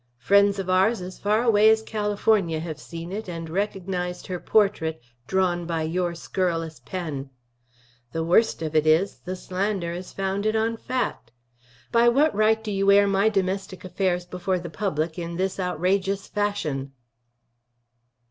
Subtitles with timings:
[0.17, 4.99] Friends of ours as far away as California have seen it and recognized her portrait,
[5.27, 7.29] drawn by your scurrilous pen.
[8.11, 11.29] The worst of it is, the slander is founded on fact.
[11.91, 16.25] By what right do you air my domestic affairs before the public in this outrageous
[16.25, 16.93] fashion?"